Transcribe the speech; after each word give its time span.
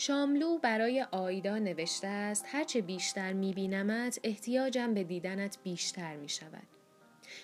شاملو 0.00 0.58
برای 0.58 1.06
آیدا 1.10 1.58
نوشته 1.58 2.06
است 2.06 2.44
هرچه 2.48 2.80
بیشتر 2.80 3.32
میبینمت 3.32 4.20
احتیاجم 4.24 4.94
به 4.94 5.04
دیدنت 5.04 5.58
بیشتر 5.62 6.16
می 6.16 6.28
شود. 6.28 6.66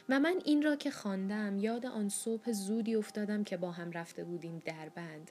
و 0.08 0.20
من 0.20 0.40
این 0.44 0.62
را 0.62 0.76
که 0.76 0.90
خواندم 0.90 1.58
یاد 1.58 1.86
آن 1.86 2.08
صبح 2.08 2.52
زودی 2.52 2.94
افتادم 2.94 3.44
که 3.44 3.56
با 3.56 3.70
هم 3.70 3.90
رفته 3.90 4.24
بودیم 4.24 4.62
در 4.64 4.88
بند. 4.88 5.30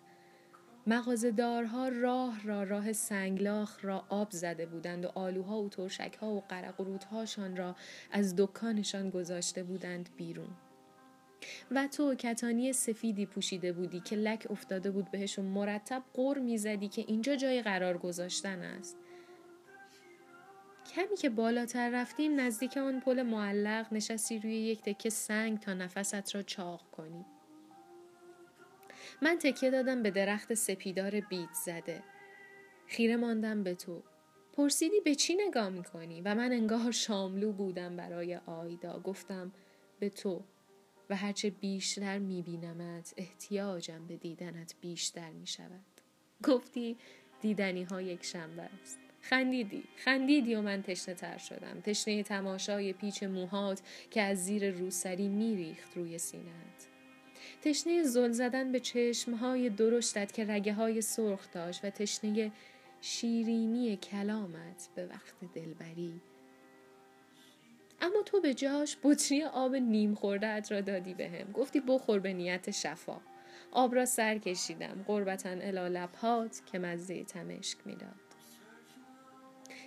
مغازدارها 0.88 1.88
راه 1.88 2.44
را 2.44 2.64
راه 2.64 2.94
سنگلاخ 2.94 3.86
را 3.86 4.06
آب 4.10 4.32
زده 4.32 4.66
بودند 4.66 5.06
و 5.06 5.12
آلوها 5.16 5.62
و 5.62 5.70
ترشکها 5.70 6.28
و 6.28 6.44
قرقروتهاشان 6.50 7.58
را 7.58 7.76
از 8.12 8.36
دکانشان 8.38 9.10
گذاشته 9.10 9.64
بودند 9.64 10.10
بیرون. 10.18 10.56
و 11.72 11.88
تو 11.88 12.16
کتانی 12.16 12.74
سفیدی 12.74 13.26
پوشیده 13.26 13.74
بودی 13.74 14.00
که 14.00 14.16
لک 14.16 14.48
افتاده 14.50 14.92
بود 14.92 15.12
بهش 15.12 15.40
و 15.40 15.42
مرتب 15.42 16.04
قر 16.14 16.40
می‌زدی 16.40 16.88
که 16.88 17.06
اینجا 17.08 17.36
جای 17.36 17.62
قرار 17.62 17.98
گذاشتن 17.98 18.60
است. 18.62 18.98
کمی 20.96 21.16
که 21.18 21.30
بالاتر 21.30 21.90
رفتیم 21.90 22.40
نزدیک 22.40 22.78
آن 22.78 23.00
پل 23.00 23.24
معلق 23.24 23.94
نشستی 23.94 24.40
روی 24.40 24.54
یک 24.56 24.82
تکه 24.82 25.10
سنگ 25.10 25.60
تا 25.60 25.74
نفست 25.74 26.36
را 26.36 26.42
چاق 26.42 26.82
کنی. 26.92 27.26
من 29.22 29.38
تکیه 29.38 29.72
دادم 29.72 30.04
به 30.04 30.12
درخت 30.12 30.54
سپیدار 30.54 31.20
بیت 31.20 31.54
زده. 31.66 32.04
خیره 32.88 33.16
ماندم 33.16 33.64
به 33.64 33.76
تو. 33.76 34.04
پرسیدی 34.54 35.00
به 35.02 35.16
چی 35.16 35.36
نگاه 35.48 35.70
می‌کنی؟ 35.70 36.22
و 36.22 36.36
من 36.36 36.52
انگار 36.52 36.92
شاملو 36.92 37.52
بودم 37.52 37.96
برای 37.96 38.36
آیدا. 38.36 39.00
گفتم 39.00 39.52
به 40.00 40.10
تو. 40.10 40.44
و 41.10 41.16
هرچه 41.16 41.50
بیشتر 41.50 42.20
میبینمت 42.20 43.14
احتیاجم 43.18 44.08
به 44.08 44.16
دیدنت 44.16 44.76
بیشتر 44.82 45.30
می‌شود. 45.30 46.02
گفتی 46.44 46.98
دیدنی 47.42 47.84
ها 47.84 48.02
یک 48.02 48.26
شنبه 48.26 48.62
است. 48.62 49.00
خندیدی. 49.22 49.84
خندیدی 49.96 50.56
و 50.56 50.62
من 50.62 50.82
تشنه 50.82 51.16
تر 51.16 51.38
شدم. 51.38 51.82
تشنه 51.82 52.24
تماشای 52.24 52.94
پیچ 52.94 53.24
موهات 53.24 53.82
که 54.12 54.22
از 54.22 54.46
زیر 54.46 54.72
روسری 54.72 55.28
میریخت 55.28 55.98
روی 55.98 56.18
سینهت 56.18 56.88
تشنه 57.62 58.04
زل 58.04 58.32
زدن 58.32 58.72
به 58.72 58.80
چشمهای 58.80 59.70
درشتت 59.70 60.32
که 60.32 60.46
رگه 60.46 60.74
های 60.74 61.02
سرخ 61.02 61.52
داشت 61.52 61.86
و 61.86 61.90
تشنه 61.90 62.52
شیرینی 63.02 63.98
کلامت 63.98 64.90
به 64.96 65.06
وقت 65.06 65.36
دلبری 65.54 66.22
اما 68.06 68.24
تو 68.26 68.42
به 68.42 68.54
جاش 68.54 68.98
بطری 69.04 69.44
آب 69.44 69.76
نیم 69.76 70.16
خورده 70.16 70.60
را 70.70 70.82
دادی 70.82 71.14
بهم. 71.14 71.46
به 71.46 71.54
گفتی 71.54 71.80
بخور 71.80 72.20
به 72.20 72.34
نیت 72.34 72.72
شفا. 72.72 73.22
آب 73.72 73.96
را 73.96 74.06
سر 74.06 74.38
کشیدم. 74.38 75.04
قربتا 75.08 75.50
الا 75.50 75.88
لبهات 75.88 76.62
که 76.66 76.80
مزه 76.80 77.24
تمشک 77.24 77.78
می‌داد. 77.86 78.16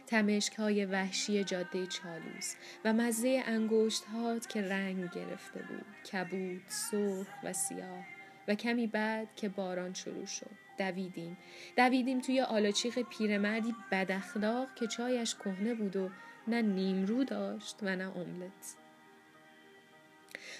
تمشک 0.06 0.54
های 0.54 0.84
وحشی 0.84 1.44
جاده 1.44 1.86
چالوس 1.86 2.54
و 2.84 2.92
مزه 2.92 3.42
انگشت 3.46 4.04
هات 4.04 4.48
که 4.48 4.62
رنگ 4.62 5.10
گرفته 5.10 5.60
بود. 5.60 6.10
کبود 6.12 6.62
سرخ 6.68 7.26
و 7.44 7.52
سیاه. 7.52 8.17
و 8.48 8.54
کمی 8.54 8.86
بعد 8.86 9.28
که 9.36 9.48
باران 9.48 9.94
شروع 9.94 10.26
شد. 10.26 10.50
دویدیم. 10.78 11.36
دویدیم 11.76 12.20
توی 12.20 12.40
آلاچیق 12.40 12.98
پیرمردی 13.02 13.74
بداخلاق 13.92 14.74
که 14.74 14.86
چایش 14.86 15.34
کهنه 15.34 15.74
بود 15.74 15.96
و 15.96 16.10
نه 16.48 16.62
نیمرو 16.62 17.24
داشت 17.24 17.76
و 17.82 17.96
نه 17.96 18.16
املت. 18.16 18.76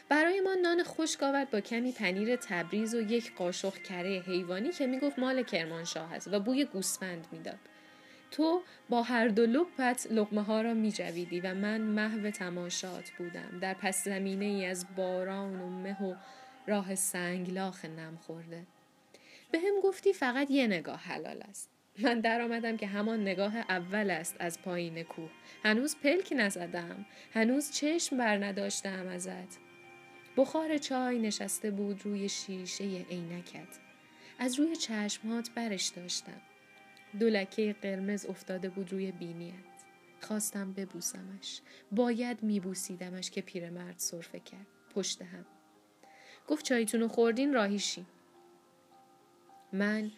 برای 0.09 0.41
ما 0.41 0.55
نان 0.55 0.83
خشک 0.85 1.23
آورد 1.23 1.51
با 1.51 1.61
کمی 1.61 1.93
پنیر 1.93 2.37
تبریز 2.37 2.95
و 2.95 3.01
یک 3.01 3.35
قاشق 3.35 3.75
کره 3.83 4.23
حیوانی 4.27 4.71
که 4.71 4.87
می‌گفت 4.87 5.19
مال 5.19 5.43
کرمانشاه 5.43 6.15
است 6.15 6.29
و 6.33 6.41
بوی 6.41 6.65
گوسفند 6.65 7.27
می‌داد. 7.33 7.59
تو 8.31 8.63
با 8.89 9.03
هر 9.03 9.29
دو 9.29 9.47
لپت 9.47 10.07
لقمه 10.11 10.43
ها 10.43 10.61
را 10.61 10.75
می 10.75 10.93
جویدی 10.93 11.41
و 11.41 11.55
من 11.55 11.81
محو 11.81 12.31
تماشات 12.31 13.11
بودم. 13.19 13.59
در 13.61 13.75
پس 13.75 14.05
زمینه 14.05 14.45
ای 14.45 14.67
از 14.67 14.87
باران 14.97 15.61
و 15.61 15.69
مه 15.69 16.03
و 16.03 16.15
راه 16.69 16.95
سنگلاخ 16.95 17.85
نم 17.85 18.17
خورده. 18.17 18.67
به 19.51 19.59
هم 19.59 19.81
گفتی 19.83 20.13
فقط 20.13 20.51
یه 20.51 20.67
نگاه 20.67 21.01
حلال 21.01 21.43
است. 21.49 21.71
من 21.99 22.21
در 22.21 22.41
آمدم 22.41 22.77
که 22.77 22.87
همان 22.87 23.21
نگاه 23.21 23.57
اول 23.57 24.11
است 24.11 24.37
از 24.39 24.63
پایین 24.63 25.03
کوه. 25.03 25.31
هنوز 25.65 25.97
پلک 25.97 26.33
نزدم. 26.37 27.07
هنوز 27.33 27.71
چشم 27.71 28.17
بر 28.19 28.45
نداشتم 28.45 29.09
ازت. 29.09 29.59
بخار 30.37 30.79
چای 30.79 31.19
نشسته 31.19 31.71
بود 31.71 32.05
روی 32.05 32.29
شیشه 32.29 32.85
عینکت. 32.85 33.79
از 34.39 34.59
روی 34.59 34.77
چشمات 34.77 35.51
برش 35.51 35.89
داشتم. 35.89 36.41
دولکه 37.21 37.77
قرمز 37.83 38.27
افتاده 38.27 38.69
بود 38.69 38.93
روی 38.93 39.13
بینیت. 39.13 39.55
خواستم 40.21 40.73
ببوسمش. 40.73 41.61
باید 41.93 42.43
میبوسیدمش 42.43 43.31
که 43.31 43.41
پیرمرد 43.41 43.99
صرفه 43.99 44.41
کرد. 44.41 44.67
پشت 44.95 45.23
هم. 45.23 45.47
گفت 46.49 46.65
چایتونو 46.65 47.09
خوردین 47.09 47.55
راهیشی 47.55 48.07
من 49.73 50.11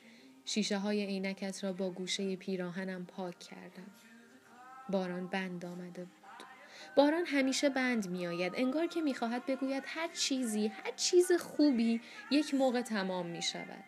شیشه 0.45 0.79
های 0.79 1.07
عینکت 1.07 1.65
را 1.65 1.73
با 1.73 1.91
گوشه 1.91 2.37
پیراهنم 2.37 3.07
پاک 3.07 3.39
کردم. 3.39 3.91
باران 4.89 5.27
بند 5.27 5.65
آمده 5.65 6.05
بود. 6.05 6.21
باران 6.97 7.27
همیشه 7.27 7.69
بند 7.69 8.09
می 8.09 8.27
آید. 8.27 8.53
انگار 8.57 8.87
که 8.87 9.01
می 9.01 9.15
خواهد 9.15 9.47
بگوید 9.47 9.85
هر 9.87 10.09
چیزی 10.09 10.67
هر 10.67 10.91
چیز 10.97 11.33
خوبی 11.33 12.01
یک 12.31 12.55
موقع 12.55 12.83
تمام 12.83 13.27
می 13.27 13.43
شود. 13.43 13.85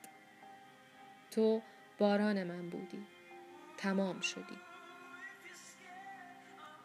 تو 1.30 1.62
باران 1.98 2.44
من 2.44 2.70
بودی. 2.70 3.06
تمام 3.76 4.20
شدی. 4.20 4.71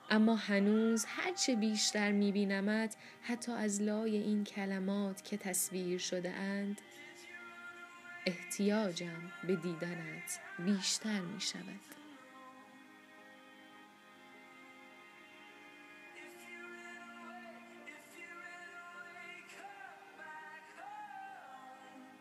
اما 0.09 0.35
هنوز 0.35 1.05
هرچه 1.07 1.55
بیشتر 1.55 2.11
می 2.11 2.31
بینمت 2.31 2.95
حتی 3.21 3.51
از 3.51 3.81
لای 3.81 4.17
این 4.17 4.43
کلمات 4.43 5.23
که 5.23 5.37
تصویر 5.37 5.97
شده 5.97 6.29
اند 6.29 6.81
احتیاجم 8.25 9.31
به 9.47 9.55
دیدنت 9.55 10.39
بیشتر 10.65 11.21
می 11.21 11.41
شود. 11.41 12.06